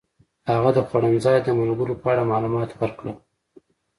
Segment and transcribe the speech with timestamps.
[0.51, 3.15] هغه د خوړنځای د ملګرو په اړه معلومات ورکړل.